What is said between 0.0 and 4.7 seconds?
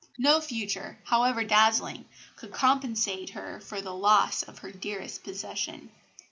No future, however dazzling, could compensate her for the loss of